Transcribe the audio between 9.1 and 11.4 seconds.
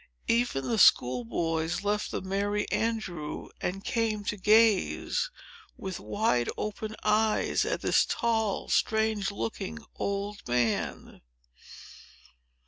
looking old man.